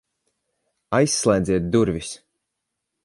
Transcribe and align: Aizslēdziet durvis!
Aizslēdziet 0.99 1.69
durvis! 1.77 2.11